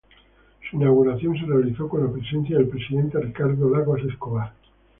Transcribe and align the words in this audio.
Su 0.67 0.77
inauguración 0.77 1.37
se 1.37 1.45
realizó 1.45 1.87
con 1.87 2.03
la 2.03 2.11
presencia 2.11 2.57
del 2.57 2.69
presidente 2.69 3.19
Ricardo 3.19 3.69
Lagos 3.69 4.01
Escobar. 4.01 4.51